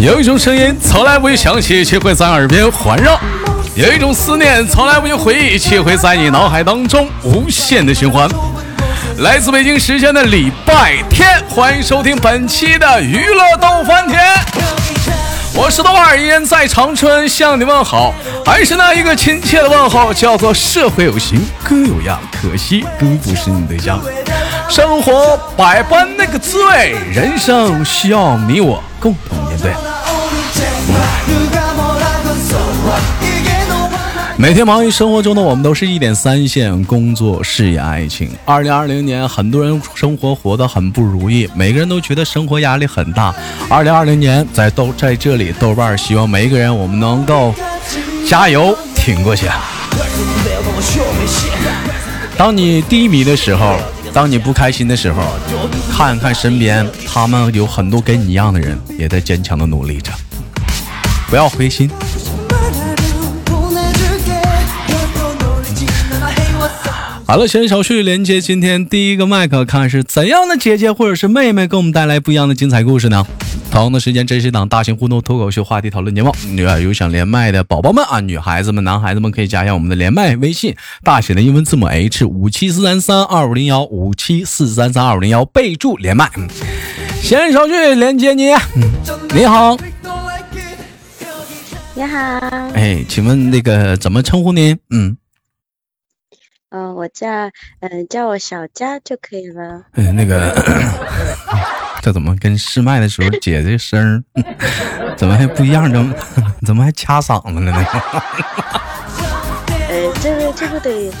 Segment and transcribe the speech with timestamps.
[0.00, 3.18] 有一种声音从来不会响起，却会在耳边环绕；
[3.74, 8.26] 有一种思念从来不会回忆，却会在你脑海当中无限的循环。
[9.18, 14.18] 来自北京时间的礼拜天，欢迎收听本期的娱乐逗翻天。
[15.52, 18.14] 我是豆瓣，依然在长春向你问好，
[18.46, 24.00] 还是那一个亲切的问候，叫做社会有形，哥有样，可惜哥不是你对象。
[24.66, 29.72] 生活百般那个滋味，人生需要你我共同面对。
[34.40, 38.30] 每天忙于生活中的我们，都是一点三线：工作、事业、爱情。
[38.46, 43.34] 二零二零年，很多人生活活得很不如意，每个人都觉得生活压力很大。
[43.68, 47.54] 二零二零年，在豆在这里，豆瓣希望每一个人，我们能够
[48.26, 49.46] 加油挺过去。
[52.38, 53.76] 当你低迷的时候，
[54.10, 55.22] 当你不开心的时候，
[55.92, 60.10] 看看身边，他们有很多跟你一样的人，也在坚强的努力着。
[61.28, 61.90] 不要灰心。
[67.30, 73.24] 好了，闲少叙，连接今天第一个麦克，看是怎样的姐姐或者是妹妹给我们带来不一样的精彩故事呢？
[73.70, 76.34] 同样的时间，这是一档大型互动脱口秀话题讨论节目。
[76.82, 86.28] 有想连麦的宝宝们啊，女孩子们、男孩子们可以加一下我们的连麦微信，大写的英文字母 H 五七四三三二五零幺五七四三三二五零幺，备注连麦。
[87.22, 88.46] 闲少叙，连接你，
[89.32, 89.78] 你好。
[91.94, 94.76] 你好，哎，请问那个怎么称呼您？
[94.90, 95.16] 嗯，
[96.70, 97.26] 嗯，我叫
[97.80, 99.82] 嗯叫我小佳就可以了。
[99.94, 100.54] 嗯，那个
[102.02, 104.24] 这怎么跟试麦的时候姐这声
[105.16, 105.90] 怎么还不一样？
[105.92, 106.14] 怎么
[106.66, 107.86] 怎么还掐嗓子了呢？
[109.88, 111.12] 呃， 这个这不得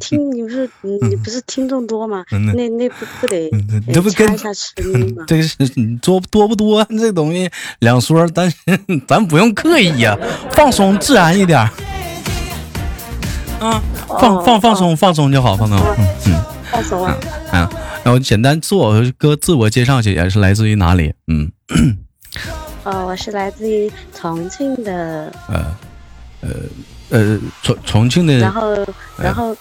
[0.00, 2.24] 听，你不是你不是听众多吗？
[2.30, 3.48] 那那不不得
[3.92, 5.24] 这不跟一下声音吗？
[5.28, 5.56] 这是
[6.02, 6.84] 多多不多？
[6.90, 8.56] 这东西两说，但是
[9.06, 10.18] 咱不用刻意呀，
[10.50, 11.66] 放松自然一点。
[13.60, 15.78] 啊，放放放松放松就好，放松。
[15.78, 17.16] 嗯嗯，放松啊。
[17.52, 17.68] 嗯，
[18.04, 21.14] 然后简单自我哥自我介绍，姐姐是来自于哪里？
[21.28, 21.50] 嗯。
[22.84, 25.32] 哦，我是来自于重庆的。
[25.48, 25.76] 呃
[26.40, 26.48] 呃。
[27.08, 28.84] 呃，重重庆的，然后，
[29.16, 29.56] 然后，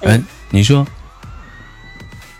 [0.00, 0.84] 哎，你说，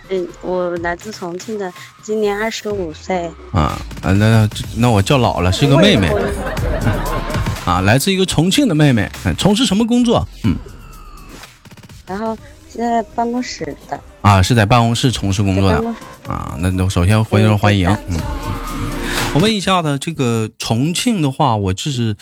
[0.08, 1.72] 嗯，我来自重庆的，
[2.02, 3.30] 今年二十五岁。
[3.52, 4.48] 啊啊，那
[4.78, 6.10] 那我叫老了，是个妹妹。
[7.66, 10.26] 啊，来自一个重庆的妹妹，从事什么工作？
[10.44, 10.56] 嗯。
[12.06, 12.38] 然后
[12.70, 14.00] 是在办公室的。
[14.22, 15.94] 啊，是在办公室从事工作的。
[16.28, 17.88] 啊，那那首先欢迎欢迎。
[18.08, 18.20] 嗯。
[19.34, 22.16] 我问一下子，这个重庆的话，我就是，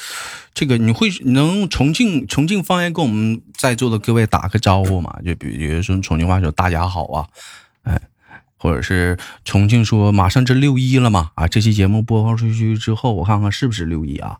[0.54, 5.14] 这个你会能用重庆重庆方言跟我们在座的各位打个招呼吗？
[5.24, 7.26] 就比比如说重庆话说“大家好”啊，
[7.82, 8.00] 哎。
[8.64, 11.46] 或者是重庆说马上这六一了嘛啊！
[11.46, 14.38] 这期节目播放出去之后，我看看是不是六一啊？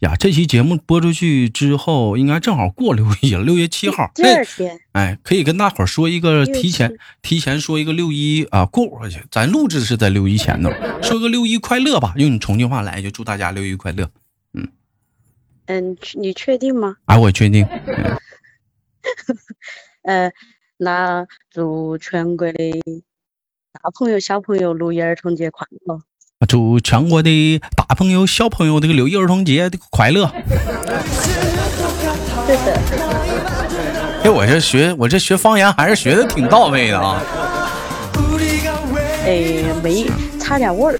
[0.00, 4.10] 呀，这期节目播出去之后，应该正好过六一了， 六月七号。
[4.14, 4.78] 第二天。
[4.92, 9.22] 哎，可以跟大伙儿说一个提前提前说一个六一啊过过去。
[9.30, 10.70] 咱录制是在六一前头，
[11.02, 14.10] 说个六一快乐吧，用你重庆话来就祝大家六一快乐。
[14.52, 14.68] 嗯
[15.64, 16.96] 嗯，你确定吗？
[17.06, 17.66] 啊，我确定。
[20.04, 20.30] 呃，
[20.76, 23.02] 那祝全国的。
[23.82, 25.98] 大朋友、小朋友，六一儿童节快乐！
[26.46, 30.30] 祝全国的大朋友、小朋友这个六一儿童节的快乐！
[32.46, 32.80] 对的。
[34.22, 37.20] 哎，我这学，我这学方言还是学的挺到位的啊。
[39.26, 40.06] 哎，没。
[40.44, 40.98] 差点味儿，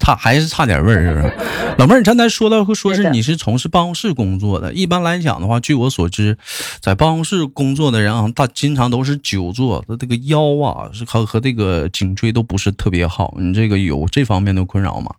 [0.00, 1.32] 差还是差点味儿，是不是？
[1.78, 6.36] 老妹儿，你刚才说到说是你是从事办公室工作的，一般来讲的话，据我所知，
[6.80, 13.34] 在办公室工作的人啊，他经常都是久坐，他这个腰啊是和和这个颈椎都不是特别好。
[13.38, 15.14] 你这个有这方面的困扰吗？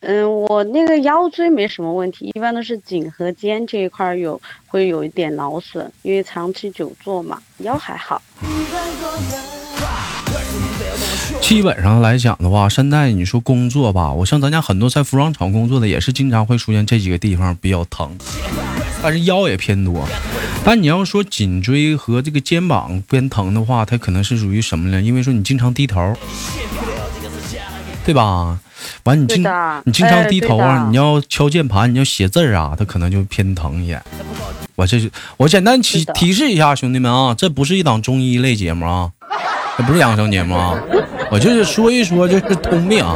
[0.00, 8.22] 嗯，我那个腰椎没什么问题，一般都是颈和肩这一块有会有一点劳损，因为长期久坐嘛，腰还好。
[11.40, 18.16] 基本上来讲的话，现在你说工作吧，我像咱家很多在服装厂工作的，也是经常会出现这几个地方比较疼，
[19.02, 20.06] 但是腰也偏多。
[20.64, 25.00] 但你要说颈椎和这个肩膀偏疼的话，它可能是属于什么呢？
[25.00, 26.14] 因为说你经常低头，
[28.08, 28.58] 对吧？
[29.04, 29.44] 完你经
[29.84, 34.02] 你经常低头啊，你要敲键盘，你要写字啊，它可能就偏疼一点。
[34.76, 39.12] 我这是我简单提提示一下兄弟们啊，这不是一档中医类节目啊。
[39.76, 40.74] 这不是养生节目啊，
[41.30, 43.14] 我就是说一说，就是通病啊。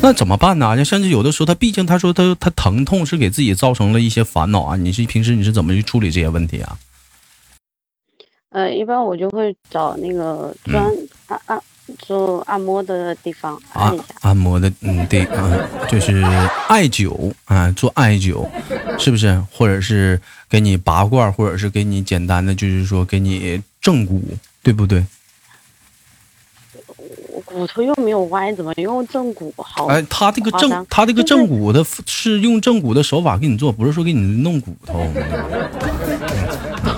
[0.00, 0.76] 那怎么办呢？
[0.76, 4.74] 就甚至有的时候，他毕竟他说他他疼痛是给自己造成了一些烦恼啊。
[4.74, 6.76] 你是平时你是怎么去处理这些问题啊？
[8.50, 10.84] 呃，一般我就会找那个专
[11.28, 11.62] 按按
[11.98, 15.58] 做按摩的地方啊按摩的，嗯，对，嗯，
[15.88, 16.22] 就是
[16.68, 18.46] 艾灸啊，做艾灸，
[18.98, 19.42] 是不是？
[19.52, 24.22] 或者是给你拔罐，或者是给你简单的，就是说给你正骨，
[24.62, 25.04] 对不对？
[27.32, 29.52] 我骨头又没有歪，怎么用正骨？
[29.56, 35.06] 好，哎，他这个正，他这个正骨的是用正骨的手法给你做，不是说给你弄骨头。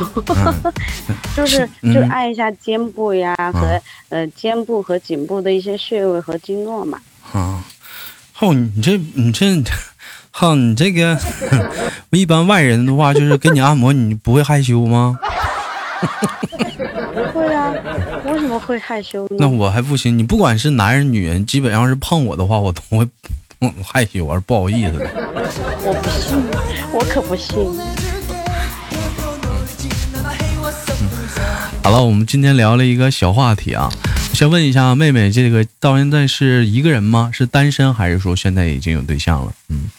[1.37, 6.99] 就是嗯就按一下肩部呀和呃肩部和颈部的一些穴位和经络嘛。
[7.33, 7.65] 啊，
[8.33, 9.63] 后你这你这，
[10.31, 11.19] 哈，你这个
[12.11, 15.19] 一般外人的话，就是给你按摩，你不会害羞吗？
[17.15, 17.73] 不会啊，
[18.27, 19.49] 为什么会害羞呢那？
[19.49, 23.07] 我还不行，你不管是男人女人，基本上是碰我的话，我都会
[23.61, 25.09] 我害羞而不好意思的。
[25.85, 26.37] 我不信，
[26.93, 28.12] 我可不信。
[31.85, 33.91] 好了，我们今天聊了一个小话题啊，
[34.33, 37.31] 先问一下妹妹，这个到现在是一个人吗？
[37.33, 39.53] 是单身还是说现在已经有对象了？
[39.69, 39.91] 嗯，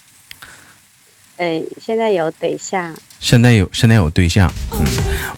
[1.35, 4.51] 哎，现在有对象，现在有现在有对象。
[4.71, 4.85] 嗯，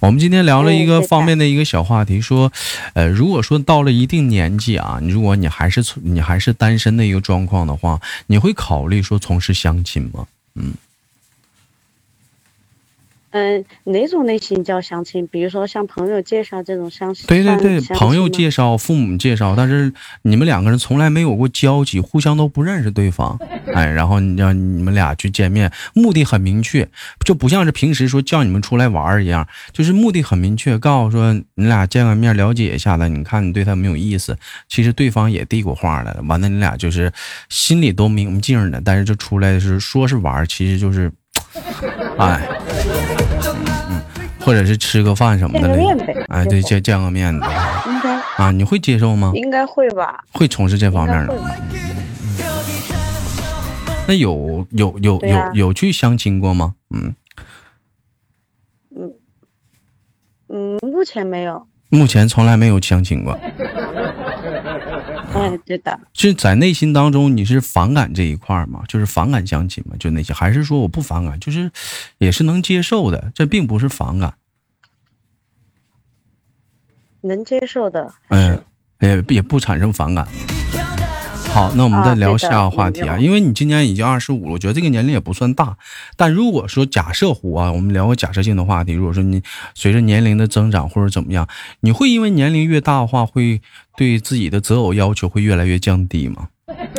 [0.01, 2.51] 我们今天聊了一个方面的一个小话题，说，
[2.93, 10.27] 呃，如果说到了一定年纪啊，你如果你还是从你还是单身的一个状况的话，你会考虑说从事相亲吗？
[10.53, 10.73] 嗯、
[13.83, 15.27] 哪种类型叫相亲？
[15.27, 17.25] 比如说像朋友介绍这种相亲？
[17.27, 19.91] 对对对，朋友介绍、父母介绍，但是
[20.21, 23.37] 你们两个人从来没有过交集，互相都不认识对方，
[23.75, 26.87] 哎，然后你让你们俩去见面，目的很明确，
[27.25, 34.37] 就不像是平时说叫你们出来玩一样，就是目的很明确，告诉说你俩见个面了解一下子，你看你对他没有意思，
[34.69, 37.11] 其实对方也递过话了，完了你俩就是
[37.49, 41.11] 心里都明镜的，但是就出来是说是玩，其实就是，
[42.17, 42.47] 哎。
[44.45, 47.47] 嗯或者是吃个饭什么的嘞见个面呗，哎，对，见见个面的
[47.87, 49.31] 应该啊，你会接受吗？
[49.33, 50.23] 应该会吧？
[50.33, 51.35] 会从事这方面的？
[54.07, 56.75] 那有有有有啊有去相亲过吗？
[56.91, 57.15] 嗯，
[60.49, 61.65] 嗯，目前没有。
[61.89, 63.35] 目前从来没有相亲过，
[65.35, 68.83] 哎，对的，就在内心当中你是反感这一块儿吗？
[68.87, 69.95] 就是反感相亲吗？
[69.99, 71.69] 就那些，还是说我不反感，就是
[72.17, 74.35] 也是能接受的，这并不是反感，
[77.21, 78.13] 能接受的。
[78.29, 78.63] 嗯，
[78.99, 80.25] 也也不产生反感。
[81.55, 85.77] 好，那我们再聊下个话题啊，因为你今年已经二十五了，我觉得这个年龄也不算大。
[86.17, 89.41] 但如果说假设乎啊，我们聊个假设性的话题，如果说你
[89.73, 91.47] 随着年龄的增长或者怎么样，
[91.79, 93.61] 你会因为年龄越大的话，会
[93.95, 96.49] 对自己的择偶要求会越来越降低吗？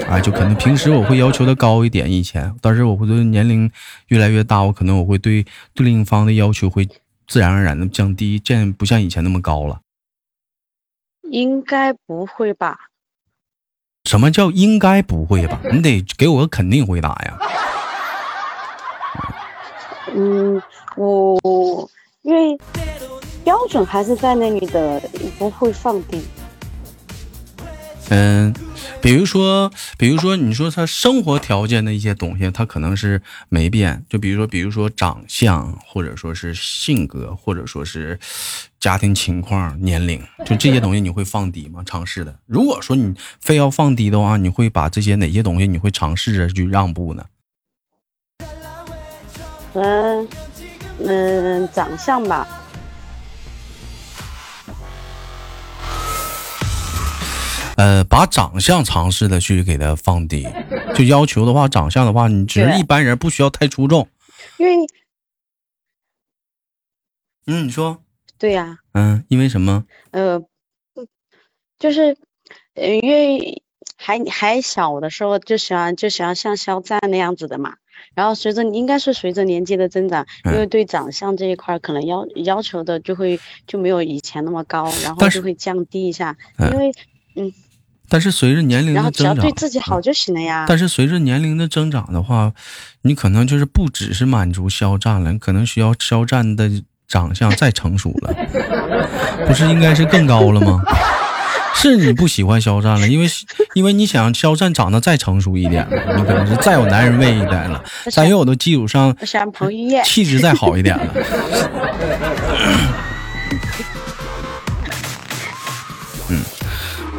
[0.09, 3.71] 啊，就可能平时我会要求的高一点，以前，但是我会对年龄
[4.07, 5.45] 越来越大，我可能我会对
[5.75, 6.89] 对另一方的要求会
[7.27, 9.81] 自然而然的降低，这样不像以前那么高了。
[11.31, 12.79] 应该不会吧？
[14.07, 15.61] 什么叫应该不会吧？
[15.71, 17.39] 你得给我个肯定回答呀。
[20.15, 20.63] 嗯，
[20.97, 21.91] 我
[22.23, 22.59] 因为
[23.45, 25.03] 标准还是在那里的，
[25.39, 26.25] 不会放低。
[28.09, 28.55] 嗯，
[29.01, 34.05] 比如说，比如说，你说他生活条件的一些东西，他可能是没变。
[34.09, 38.19] 就比如说，比如说长相，或者说是性格，或者说是
[38.81, 41.83] 家庭情况、年龄，就这些东西你会放低吗？
[41.85, 42.35] 尝试的。
[42.47, 47.25] 如果说你非要放低的话，你会把这些哪些东西你会尝试着去让步呢？
[49.75, 50.29] 嗯
[51.05, 52.49] 嗯，长相吧，
[57.77, 60.47] 呃，把长相尝试的去给他放低，
[60.95, 64.09] 就要求的话，长相的话，你只是一般人，不需要太出众。
[64.59, 64.87] 因为
[67.47, 68.03] 嗯，你说，
[68.39, 69.85] 对呀、嗯，因为什么？
[70.11, 70.43] 呃，
[71.79, 72.17] 就是
[72.75, 73.63] 呃，因为
[73.97, 77.77] 还还小的时候就喜欢就喜欢像肖战那样子的嘛。
[78.15, 86.93] 然后随着应该是随着年纪的增长，因为嗯对长相这一块可能要要求的就会就没有以前那么高，然后就会降低一下，嗯因为
[88.09, 90.65] 但是随着年龄然后只要的增长，对自己好就行了呀。
[90.69, 92.53] 但是随着年龄的增长的话，
[93.03, 96.71] 你可能就是不只是满足肖战了，你可能需要肖战的
[97.09, 98.35] 长相再成熟了，
[99.47, 100.83] 不是应该是更高了吗？
[101.79, 103.29] 是你不喜欢肖战了，因为
[103.75, 111.15] 因为你想肖战长得再成熟一点了，你可能是再有男人味一点了，在有的基础上我喜欢彭于晏，气质再好一点了。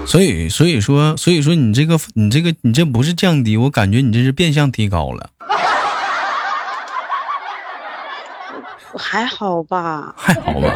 [0.07, 5.29] 所以所以说所以说你这个你这个你这不是降低，我感觉你这是变相提高了，
[8.97, 10.15] 还好吧？
[10.17, 10.73] 还好吧？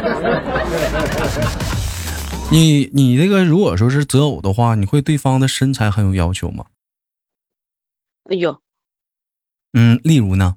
[2.50, 6.66] 你你这个如果说是择偶的话，你会对方的身材很有要求吗？
[8.28, 8.60] 有
[9.72, 10.56] 嗯，例如呢？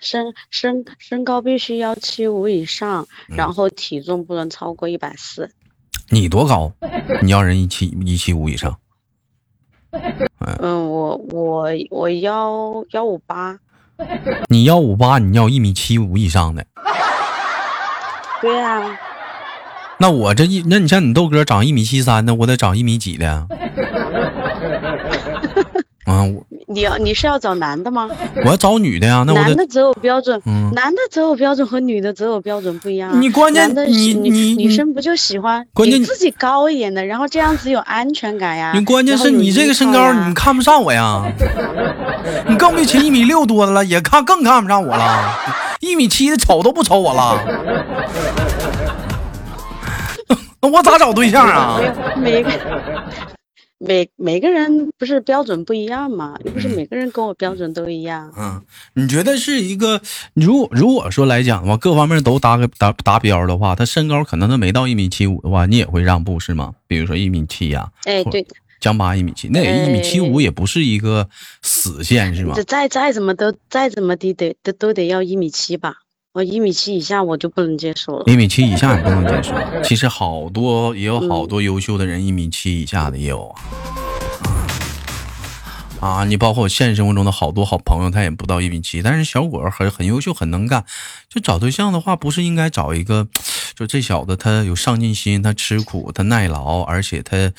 [0.00, 5.50] 身身身高必须要七五以上，嗯然后体重不能超过一百四。
[6.10, 6.72] 你多高？
[7.22, 8.76] 你要人一七一七五以上？
[10.60, 13.58] 嗯，我我我幺幺五八，
[14.48, 16.66] 你幺五八，你要一米七五以上的。
[18.40, 18.98] 对啊，
[19.98, 23.46] 那我这一，那你像你豆哥长一米七三的，我得长一米几的。
[26.06, 28.08] 啊， 我你要你是要找男的吗？
[28.44, 33.18] 我要找女的呀，那我男的择偶标准，嗯男的择偶标准和女的择偶标准不一样啊。
[33.18, 38.70] 你关键你你你女生不就喜欢关键比自己高一点的，然后这样子有安全感呀。
[38.74, 41.20] 你关键是你这个身高，你看不上我呀。
[42.46, 45.36] 你更别提一米六多的了，也看更看不上我了。
[45.80, 47.36] 一米七的瞅都不瞅我了，
[50.62, 51.80] 那我咋找对象啊
[52.16, 52.42] 没？
[52.42, 52.48] 有
[53.82, 58.30] 每每每个人不是标准不一样嘛，又不是每个人跟我标准都一样。
[58.36, 58.62] 嗯，
[58.94, 60.00] 你觉得是一个，
[60.34, 66.74] 如果如果说来讲的话，各方面都达个达达标的话，他身高可能他没到一米七五的话，你也会让步是吗？
[66.86, 68.46] 比如说一米七呀、哎，或对，
[68.80, 71.28] 江八一米七，那也一米七五也不是一个
[71.62, 72.62] 死线是吗这？
[72.64, 75.94] 再再怎么都再怎么的得都都得要一米七吧。
[76.32, 78.24] 我一米七以下我就不能接受了。
[78.28, 79.52] 一米七以下也不能接受。
[79.82, 83.58] 其实好多也有好多优秀的人，一米七以下的也有啊。
[85.98, 90.84] 啊，你包括我现实生活中的好多好朋友，他也不到一米七，但是小伙儿很很优秀，很能干。
[91.28, 93.26] 就找对象的话，不是应该找一个，
[93.74, 97.52] 就这小子他有上进心，他吃苦，他耐劳，而且他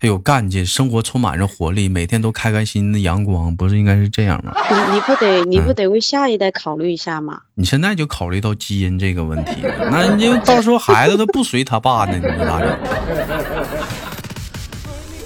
[0.00, 4.54] 他有干劲，生活充满着活力，每天都开开心心的阳光，不是应该是这样吗？
[4.70, 7.38] 你你不得你嗯不得为下一代考虑一下吗？
[7.54, 9.56] 你现在就考虑到基因这个问题，
[9.90, 12.78] 那你就到时候孩子都不随他爸呢，你说咋整？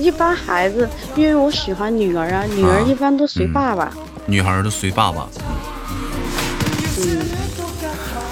[0.00, 3.92] 一般孩子，因为我喜欢女儿啊，女儿啊一般都随嗯爸爸。
[4.26, 5.28] 女孩都随爸爸。
[6.98, 7.20] 嗯，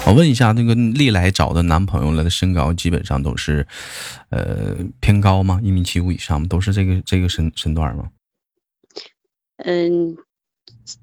[0.05, 3.65] 我问一下，那个历来找的男朋友了的身高基本上都是，
[4.29, 5.59] 呃，偏高吗？
[5.63, 6.47] 一米七五以上吗？
[6.49, 8.09] 都是这个这个身身段吗？
[9.57, 10.17] 嗯，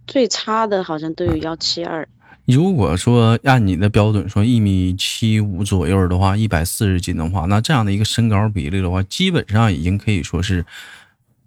[0.07, 2.07] 最差的好像都有幺七二。
[2.45, 10.65] 如果说按你的标准说一米七五左右的话，一百四十斤的话，那这样的一个身高比例的话，基本上已经可以说是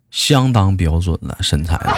[0.09, 1.93] 相当标准了身材了，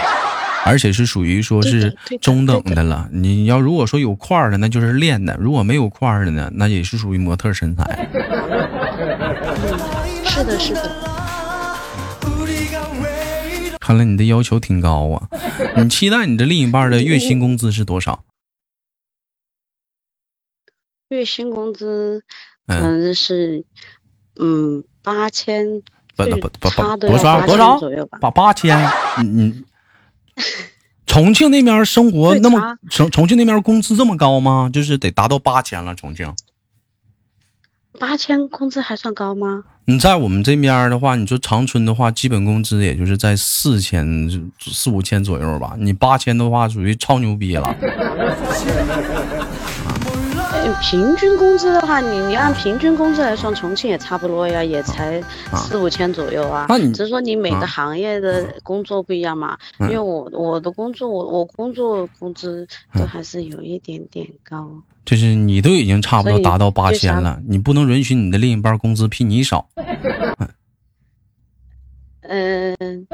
[0.66, 3.08] 而且是属于说是中等对的了。
[3.12, 7.84] 你要如果说有块儿的，那就是练的；如果没有块儿的呢，那也是属于模特身材。
[10.24, 10.90] 是的，是的。
[13.80, 15.28] 看来你的要求挺高啊！
[15.78, 18.24] 你期待你的另一半的月薪工资是多少？
[21.10, 22.24] 月薪工资
[22.66, 23.64] 嗯，嗯是
[24.40, 25.64] 嗯八千，
[26.16, 28.18] 不不不不多少多少左右吧？
[28.20, 28.76] 八八千？
[29.22, 29.64] 你你
[31.06, 34.68] 重庆那边生活那么重重庆那边工资这么高吗？
[34.72, 35.94] 就是得达到八千了。
[35.94, 36.34] 重庆，
[37.98, 39.64] 八千工资还算高吗？
[39.88, 44.28] 你在我们这边的话，你说长春的话，基本工资也就是在四千
[44.60, 45.76] 四五千左右吧。
[45.78, 47.74] 你八千的话，属于超牛逼了。
[50.64, 55.22] 呃平均工资的话，你你按平均工资来算，重庆也差不多呀，也才
[55.54, 56.66] 四五千左右啊。
[56.68, 59.56] 那你只是说你每啊个行业的工作不一样嘛。
[59.78, 64.68] 嗯因为我我的工作，我我工作工资都嗯还是有一点点高。
[65.04, 69.68] 就是你都已经差不多达到八千了，你不能允许你的另一半工资比你少。
[72.28, 73.06] 嗯，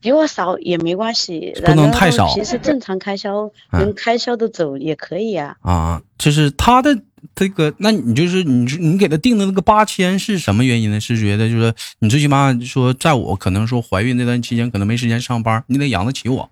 [0.00, 5.56] 比我少也没关系，不能太少平时正常开销嗯能开销的走也可以啊。
[5.62, 6.96] 啊，就是他的
[7.34, 11.00] 这个，那你就是你说你给他定的那个八千是什么原因呢？
[11.00, 16.48] 是觉得就是你最起码说，在我可能说怀孕那段期间，可能没时间上班，你得养得起我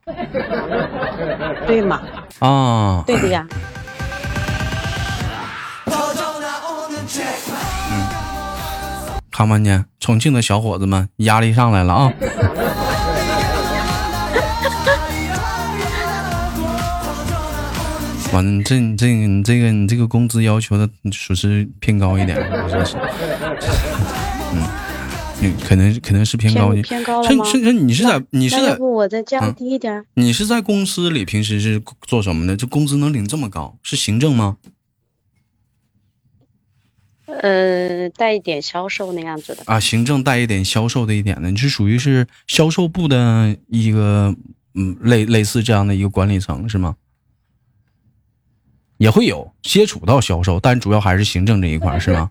[1.67, 2.03] 对嘛？
[2.41, 3.05] 啊。
[3.07, 3.47] 对的呀。
[9.37, 12.12] 看没见，重庆的小伙子们压力上来了啊！
[18.33, 22.37] 完了，你这你这个你这个你这个工资要求的属实偏高一点，
[22.71, 22.97] 真是，
[24.53, 24.62] 嗯，
[25.41, 26.85] 你，可能可能是偏高一点。
[26.85, 27.45] 偏偏高了吗？
[27.45, 30.05] 甚甚至你是在你是在我再降嗯低一点儿？
[30.14, 32.57] 你是在公司里平时是做什么的？
[32.57, 34.59] 这工资能领这么高，是行政吗？
[37.26, 39.62] 呃，带一点销售那样子的。
[39.66, 44.35] 啊，行政带一点销售的一点的，你是属于是销售部的一个
[44.75, 46.97] 嗯类类似这样的一个管理层是吗？
[48.97, 52.31] 也会有接触到销售，但主要还是行政这一块是吗？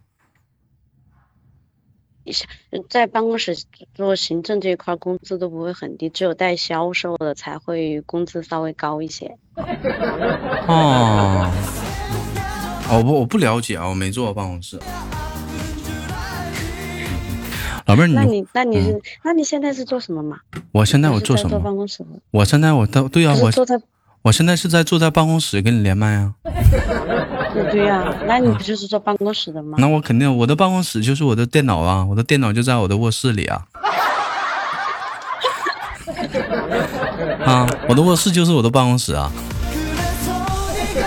[2.90, 3.54] 在办公室
[3.94, 9.38] 做行政这一块，工资都不会很低，只有带销售的才会工资稍微高一些。
[10.66, 11.52] 哦，
[12.98, 14.80] 我不我不了解啊，我没坐过办公室。
[17.86, 20.38] 老妹儿，那你那你是那你现在是做什么嘛？
[20.72, 21.50] 我现在我做什么？
[21.50, 22.06] 坐办公室。
[22.32, 23.80] 我现在我都对啊，我坐在。
[24.22, 26.34] 我现在是在坐在办公室跟你连麦啊。
[27.72, 29.76] 对呀，那你不就是坐办公室的吗？
[29.80, 33.66] 那我肯定，我的办公室就是我的电脑啊，我的电脑就在我的卧室里啊。
[37.46, 39.30] 啊，我的卧室就是我的办公室啊。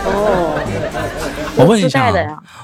[0.05, 0.61] 哦，
[1.57, 2.13] 我问一下，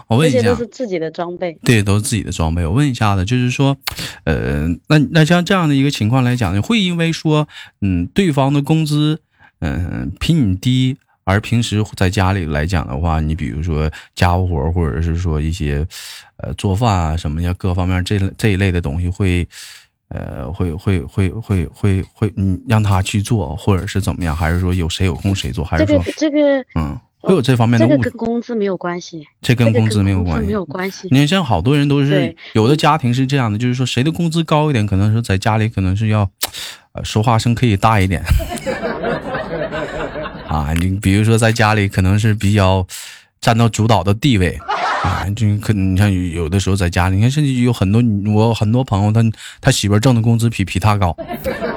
[0.07, 1.59] 我问一下，都是自己的装备。
[1.65, 2.65] 对，都是自己的装备。
[2.65, 3.77] 我问一下子，就是说，
[4.25, 7.49] 呃，那那像这样的一个情况来讲，会因为说，
[7.81, 9.21] 嗯，对方的工资。
[9.65, 15.87] 嗯，比你低，而平时在家里来讲的话，你比如说家务活，或者是说一些，
[16.39, 19.47] 呃，做饭啊什么呀，各方面这这一类的东西，会，
[20.09, 24.35] 呃，会会会会会会，嗯，让他去做，或者是怎么样？
[24.35, 25.65] 还是说有谁有空谁做？
[25.65, 27.87] 还是说这个嗯，会有这方面的？
[27.87, 31.09] 这个跟工资没有关系，这跟工资没有关系，没有关系。
[31.11, 36.29] 你看，像好多人都是有的家庭是这样的，就是说谁的工资高一点，可能是在家里可能是要，
[36.93, 38.23] 呃，说话声可以大一点。
[40.49, 42.87] 啊，你比如说在家里可能是比较
[43.41, 44.59] 占到主导的地位
[45.03, 48.03] 啊，就可你像有的时候在家里，你看甚至有很多
[48.33, 49.23] 我很多朋友，他
[49.61, 51.17] 他媳妇挣的工资比比他高，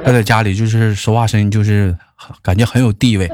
[0.03, 1.95] 他在家里就是说话声音就是
[2.41, 3.31] 感觉很有地位，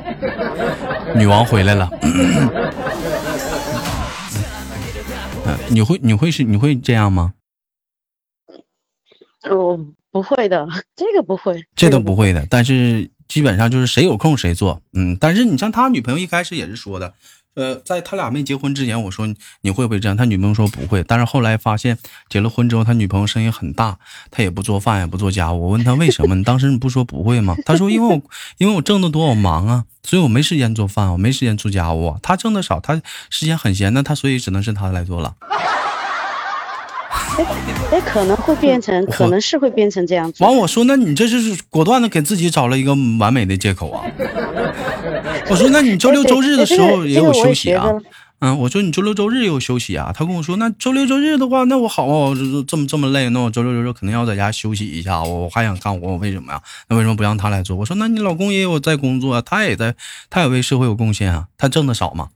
[1.16, 1.90] 女王回来了。
[5.46, 7.34] 嗯，你会你会是你会这样吗？
[9.50, 9.80] 我
[10.12, 13.10] 不会的，这个不会，这都不会的，但是。
[13.32, 17.14] 基本上就是谁有空谁做，嗯，但是你像他女朋友一开始也是说的，
[17.56, 19.28] 呃，在他俩没结婚之前，我说
[19.62, 20.16] 你会不会这样？
[20.16, 21.98] 他女朋友说不会，但是后来发现
[22.30, 23.98] 结了婚之后，他女朋友声音很大，
[24.30, 25.64] 他也不做饭也不做家务。
[25.64, 26.36] 我问他为什么？
[26.36, 27.56] 你当时你不说不会吗？
[27.66, 28.22] 他说因为我
[28.58, 32.18] 因为我挣的多，我忙啊，所以我没时间做饭，我没时间做家务。
[32.22, 35.36] 他挣的少，他时间很闲，那他所以只能是他来做了。
[37.92, 40.44] 哎，可能会变成，可能是会变成这样子。
[40.44, 44.04] 完，我说，那你这是果断的给自己找了一个完美的借口啊！
[45.50, 47.90] 我说，那你周六周日的时候也有休息啊？
[48.40, 50.12] 嗯，我说你周六周日也有休息啊？
[50.16, 52.34] 他跟我说，那周六周日的话，那我好啊，
[52.68, 55.22] 这么这么累，那我周六周日肯定要在家休息一下。
[55.22, 56.62] 我我还想干活，我为什么呀？
[56.88, 57.76] 那为什么不让他来做？
[57.76, 59.94] 我说，那你老公也有在工作，他也在，
[60.30, 62.30] 他也为社会有贡献啊，他挣的少吗？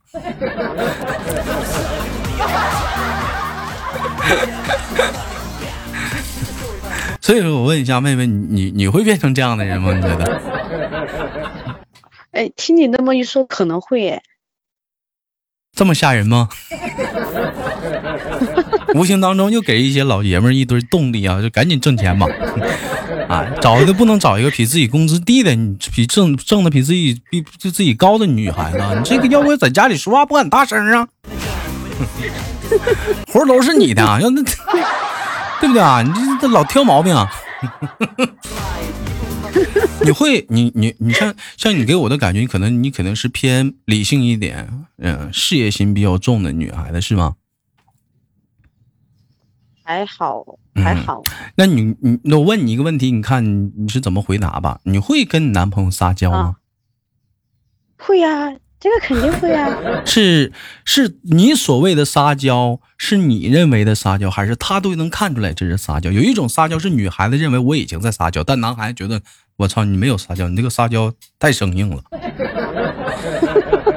[7.20, 9.92] 所以说我问一下妹妹，你你你会变成这样的人吗？
[9.92, 10.40] 你觉得？
[12.32, 14.22] 哎，听你那么一说，可能会哎。
[15.74, 16.48] 这么吓人吗？
[18.94, 22.26] 无形当中又给一些老爷们儿一堆动力啊，就赶紧挣钱吧！
[23.28, 31.08] 啊，找一个不能找一个比自己工资低的，你比挣挣的比自己比就自己高的女孩子，你这个要不在家里说话不敢大声啊？
[33.32, 34.42] 活都是你的， 要那。
[35.58, 36.02] 对不对啊？
[36.02, 37.26] 你这这老挑毛病啊！
[40.04, 47.36] 你会，你你你像像你给我的感觉，你可能你可能是偏理性一点，嗯，事业心比较重的女孩子是吗？
[49.82, 51.22] 还好，还好。
[51.56, 54.80] 那你你那我问你一个问题，你看你你是怎么回答吧？
[54.84, 56.56] 你会跟你男朋友撒娇吗？
[57.96, 58.52] 会呀。
[58.78, 59.74] 这个肯定会啊！
[60.04, 60.52] 是
[60.84, 66.10] 是你所谓的撒娇，是你认为的撒娇，还是他都能看出来这是撒娇？
[66.10, 69.22] 有一种撒娇是女孩子认为我已经在撒娇，但男孩子觉得
[69.56, 72.02] 我操你没有撒娇，你这个撒娇太生硬了。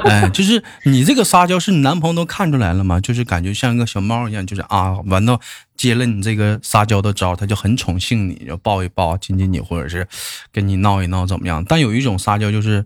[0.06, 3.02] 哎，就是你这个撒娇是你男朋友都看出来了吗？
[3.02, 5.40] 就是感觉像一个小猫一样，就是啊，完到
[5.76, 10.08] 接了你这个撒娇的招，他就很宠幸你，就抱一抱、亲亲你，或者是
[10.54, 11.64] 跟你闹一闹怎么样？
[11.68, 12.86] 但有一种撒娇就是。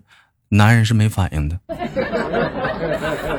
[0.56, 1.58] 男人是没反应的，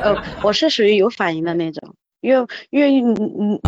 [0.02, 3.60] 呃，我是属于有反应的那种，因为因为女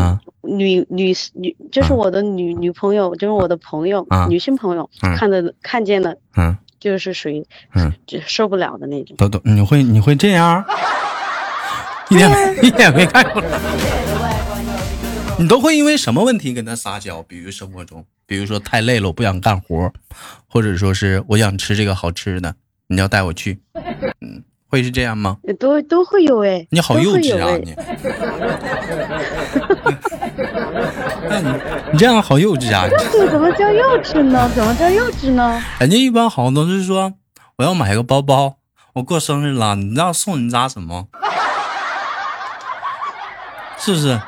[0.42, 9.16] 女女女就是我的女女朋友，就是我的朋友，女性朋友看的看见了，嗯，就是属于嗯就受不了的那种。
[9.16, 10.64] 都都，你会你会这样？
[12.10, 12.30] 一点
[12.62, 13.46] 一点没看出来。
[15.38, 17.22] 你都会因为什么问题跟他撒娇？
[17.22, 19.92] 比如生活中，比如说太累了，我不想干活，
[20.48, 22.54] 或者说是我想吃这个好吃的。
[22.88, 23.60] 你要带我去，
[24.20, 25.36] 嗯，会是这样吗？
[25.60, 27.74] 都都会有哎，你好幼稚啊你！
[31.28, 31.48] 那你
[31.92, 32.88] 你这样好幼稚啊！
[33.12, 34.50] 这怎么叫幼稚呢？
[34.54, 35.62] 怎么叫幼稚呢？
[35.78, 37.12] 人家一般好像都是说，
[37.56, 38.56] 我要买个包包，
[38.94, 41.08] 我过生日了，你要送你家什么？
[43.78, 44.18] 是不是？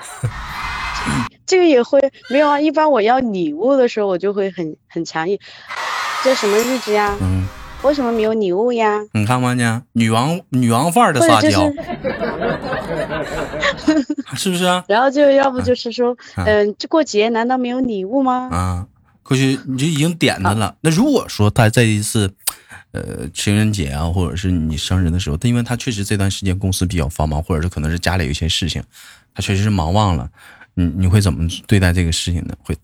[1.47, 2.61] 这个也会没有啊。
[2.61, 5.39] 一般我要礼物的时候，我就会很很强硬。
[6.23, 7.17] 这什么日子呀？
[7.23, 7.47] 嗯。
[7.83, 8.99] 为什么没有礼物呀？
[9.13, 9.83] 你看看呢？
[9.93, 11.49] 女王女王范儿的撒娇，
[14.37, 14.85] 是不是啊？
[14.87, 18.49] 然后就要不就是说，嗯，这过节难道没有礼物吗？
[18.53, 18.87] 啊，
[19.23, 20.75] 过去你就已经点他了。
[20.83, 22.31] 那如果说他这一次，
[22.93, 28.83] 呃，情人节啊，或者是你生日的时候，他因为他确实这段时间公司比较繁忙，或者是可能是家里有一些事情，
[29.35, 30.29] 他确实是忙忘了。
[30.75, 32.55] 你你会怎么对待这个事情呢？
[32.63, 32.77] 会？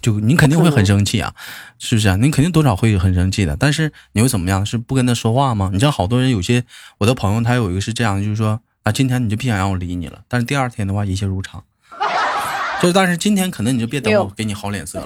[0.00, 1.34] 就你肯定会很生气啊，
[1.78, 2.16] 是不是啊？
[2.16, 3.56] 你肯定多少会很生气的。
[3.58, 4.64] 但是你会怎么样？
[4.66, 5.70] 是不跟他说话吗？
[5.72, 6.64] 你知道好多人有些
[6.98, 10.20] 我的朋友，他有一个是这样，就是说啊，今天你就别想让我理你了。
[10.28, 11.64] 但是第二天的话，一切如常。
[12.82, 15.02] 就是但是今天可能你就别等我给你好脸色。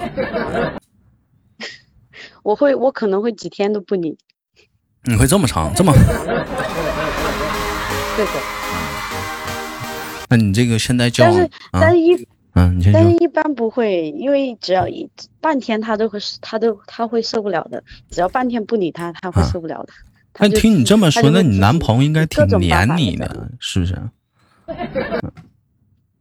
[2.43, 4.17] 我会，我可能会几天都不理。
[5.03, 5.93] 你会这么长这么？
[8.15, 8.31] 对的。
[10.29, 12.13] 那你这个现在交往，但是但是一。
[12.15, 12.27] 嗯，
[12.93, 17.83] 但是一般不会，因为只要一半天，他都会，他都他会受不了的。
[18.09, 19.93] 只要半天不理他，他会受不了的。
[20.39, 23.95] 那听你这么说，那你男朋友应该挺黏你的，是不是？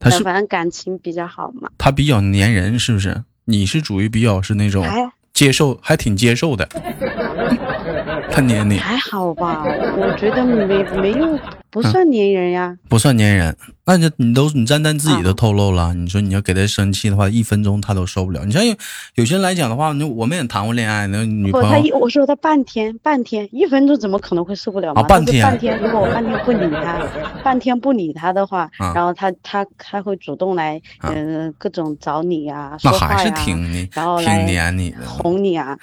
[0.01, 1.71] 他是反正感情比较好嘛。
[1.77, 3.23] 他比较粘人，是不是？
[3.45, 4.85] 你是属于比较是那种
[5.33, 6.69] 接受，还挺接受的。
[8.31, 9.65] 他黏你还好吧？
[9.65, 11.39] 我觉得没没有。
[11.71, 13.57] 不算粘人呀，不算粘人。
[13.85, 18.45] 那就你都你单单自己都透露了，你说你要给他生气的话，一分钟他都受不了。
[18.45, 18.75] 你像有
[19.15, 25.03] 有些人来讲的话，那我们也谈过恋爱，那女朋友他一我说他半天半天一分钟怎么可能会受不了啊？
[25.05, 27.01] 半天半天，如果我半天不理他，
[27.43, 35.79] 半天不理他的话，然后他他他会主动来嗯各种找你呀，那还是挺然后挺黏你的，哄你啊。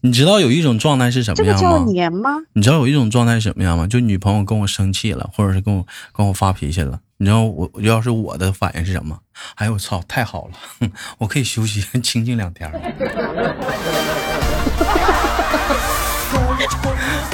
[0.00, 1.60] 你知道有一种状态是什么样吗？
[1.60, 2.30] 这个叫黏吗？
[2.54, 3.86] 你知道有一种状态是什么样吗？
[3.86, 9.18] 就女朋友跟我生气了，或者是跟我跟我发脾气了，你知道我要是我的反应是什么？
[9.56, 12.70] 哎呦我操，太好了，我可以休息清静两天。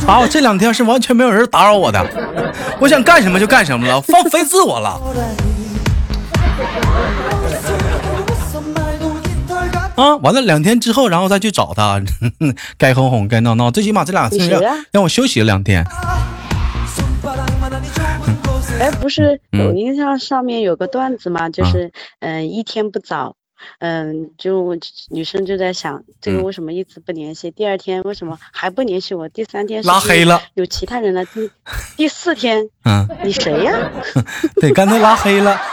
[0.06, 2.04] 啊，我这两天是完全没有人打扰我的，
[2.80, 5.00] 我想干什么就干什么了，放飞自我了。
[9.94, 12.00] 啊，完了两天之后，然后再去找他，
[12.76, 14.50] 该哄哄，该闹闹，最起码这两天
[14.90, 15.86] 让我休息了两天。
[18.80, 21.48] 哎，不是抖音上上面有个段子吗？
[21.48, 23.36] 就是嗯，一天不早，
[23.78, 24.76] 嗯，就
[25.10, 27.50] 女生就在想，这个为什么一直不联系？
[27.50, 29.28] 第二天为什么还不联系我？
[29.28, 31.24] 第三天拉黑了，有其他人了。
[31.26, 31.50] 第
[31.96, 33.90] 第四天，嗯，你谁呀？
[34.60, 35.56] 对，刚才拉黑了。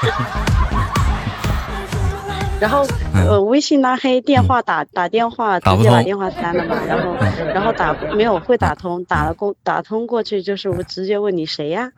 [2.60, 6.76] 然后呃，微信拉黑，电话打打电话直接把电话删了嘛。
[6.86, 7.16] 然后
[7.54, 11.90] 然后打没有会打通，打了过打通过去就是我直接问你谁呀？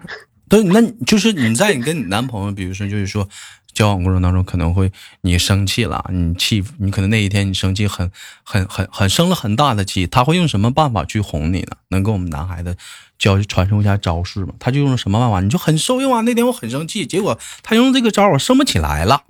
[0.52, 3.28] 对，那就是你在你跟你男朋友，比如说就是说
[3.74, 8.12] 交往过程当中可能会你生气了，你气你可能那一天你生气很
[8.44, 11.78] 很很很生了很大的气，他会用什么办法去哄你呢？
[11.88, 12.76] 能跟我们男孩子？
[13.18, 16.22] 教传授一下招式吗，他就用什么办法，你就很受用啊。
[16.22, 19.24] 那天我很生气，结果他用这个招，我生不起来了，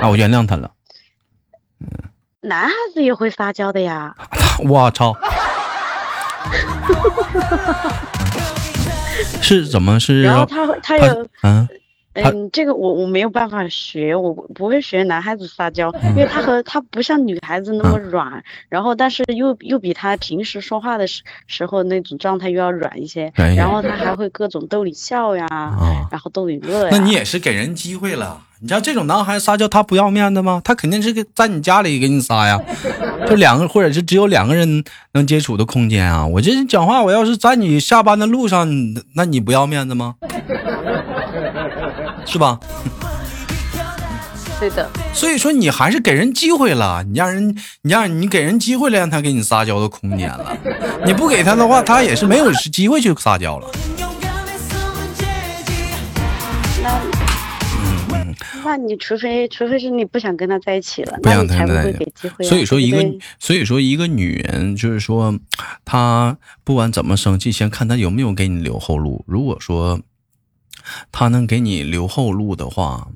[0.00, 0.70] 那，我原谅他了。
[1.80, 1.88] 嗯，
[2.42, 4.14] 男孩子也会撒娇的呀。
[4.64, 5.14] 我操！
[9.42, 10.22] 是怎么是？
[10.22, 11.68] 然后他他有嗯。
[12.16, 25.48] 嗯，这个我我没有办法学，我不会学男孩子撒娇，因为他和他不像女孩子那么软，然后但是又又比他平时说话的时时候那种状态又要软一些，然后他还会各种逗你笑呀，
[26.08, 26.90] 然后逗你乐呀。
[26.92, 30.62] 那你也是给人机会了，你像这种男孩撒娇，他不要面子吗？
[30.64, 32.58] 他肯定是给在你家里给你撒呀，
[33.28, 36.26] 就两个或者是只有两个人能接触的空间啊。
[36.26, 38.66] 我这讲话，我要是在你下班的路上，
[39.16, 40.14] 那你不要面子吗？
[42.24, 42.58] 是吧？
[44.58, 44.88] 对的。
[45.12, 50.56] 所以说你还是给人机会了，你让人，你让你给人机会了，让他给你撒娇的空间了。
[51.04, 53.68] 你不给他的话，他也是没有机会去撒娇了。
[58.54, 62.12] 嗯，那你除非除非是你不想跟他在一起了，不想跟他在一起。
[62.42, 63.04] 所以说一个，
[63.38, 65.38] 所以说一个女人就是说，
[65.84, 69.24] 她不管怎么生气，先看她有没有给你留后路。
[69.26, 70.00] 如果说。
[71.10, 73.08] 她能给你留后路的话，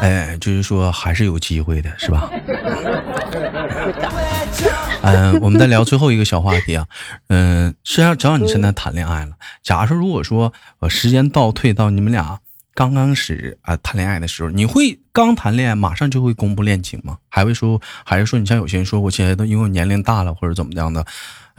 [0.00, 2.30] 哎，就是说还是有机会的，是吧？
[5.02, 6.86] 嗯，我们再聊最后一个小话题啊。
[7.26, 9.32] 嗯，实际上只要你现在谈恋爱了，
[9.64, 12.38] 假如说如果说呃时间倒退到你们俩
[12.74, 17.18] 刚刚始啊谈恋爱的时候，你会刚谈恋爱马上就会公布恋情吗？
[17.28, 21.04] 还会说，还是说你像有些人说，我现在都因为我年龄大了或者怎么样的？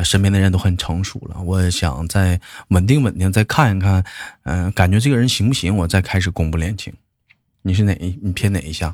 [0.03, 4.03] 身边的人都很成熟了，我想再稳定稳定，再看一看，
[4.41, 6.91] 嗯，感觉这个人行不行，我再开始公布恋情。
[7.61, 8.17] 你是哪一？
[8.23, 8.91] 你偏哪一项？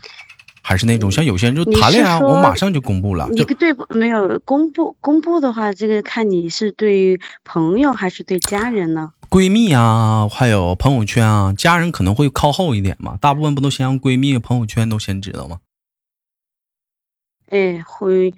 [0.62, 3.30] 还是那种像有些人就谈恋爱，我马上就公布了。
[3.32, 3.88] 你对不？
[3.98, 9.14] 没有公布，公布的话，这个看你是对朋友还是对家人呢？
[9.30, 13.16] 闺蜜啊，还有朋友圈啊，家人可能会靠后一点嘛。
[13.22, 15.60] 大部分不都先让闺蜜、朋友圈都先知道吗？
[17.50, 18.32] 哎，会，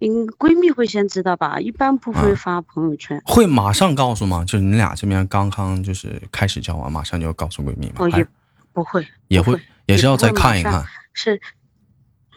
[0.00, 1.60] 嗯闺蜜会先知道吧？
[1.60, 3.20] 一般不会发朋友圈。
[3.24, 4.44] 会马上告诉吗？
[4.44, 7.94] 就是你俩这边刚刚就是开始交往，马上就要告诉闺蜜吗？
[7.98, 8.26] 哦，也
[8.72, 10.84] 不会，也会，也是要再看一看。
[11.12, 11.40] 是，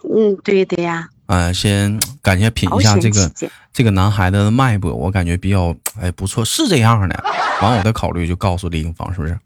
[0.03, 1.09] 嗯，对的呀。
[1.31, 3.31] 嗯，先感谢品一下这个
[3.71, 7.23] 这个男孩子的脉搏，我感觉比较哎不错，是这样的。
[7.61, 9.39] 完，我再考虑就告诉李英芳，是不是？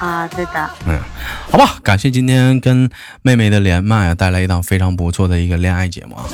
[0.00, 0.70] 啊，对的。
[0.88, 0.98] 嗯，
[1.52, 2.90] 好吧，感谢今天跟
[3.22, 6.24] 妹妹的连麦，带来一档非常不错的一个恋爱节目啊。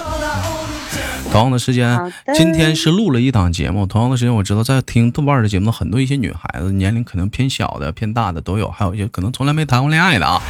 [1.31, 1.99] 同样的时间，
[2.35, 3.85] 今天是录了一档节目。
[3.85, 10.41] 同样的时间，我知道在听豆瓣的节目，很多一些女孩子年龄可能偏小的、偏大的都有，还有一些可能从来没谈过恋爱的啊。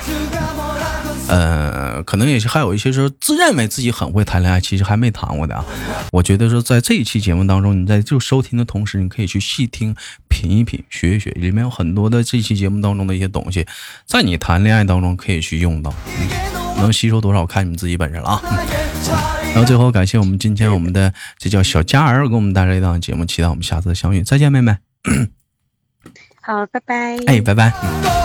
[1.33, 5.64] 呃，可能也是还有一些说自认为自己很会谈恋爱，其实还没谈过的啊。
[6.12, 9.97] 我觉得说在这一期节目当中，你在就收听的同时，你可以去细听、
[10.29, 13.66] 品一品、学一学，里面有很多的这期节目当中的一些东西，
[14.05, 15.90] 在你谈恋爱当中可以去用到，
[16.77, 18.42] 能吸收多少看你们自己本事了啊。
[19.55, 24.77] 然后最后感谢我们今天我们的这叫小佳儿给我们带来一档节目，期待我们下次的相遇，再见，妹妹。
[26.42, 27.16] 好，拜拜。
[27.27, 28.22] 哎，拜拜。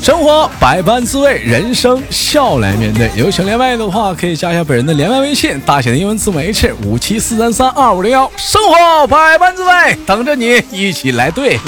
[0.00, 3.10] 生活百般滋味，人生笑来面对。
[3.14, 8.30] 有想连麦的话，可以加一下本人的连麦微信，大写的英文字母 H 五七四三三二五零幺。
[8.36, 11.58] 生活百般滋味，等着你一起来对。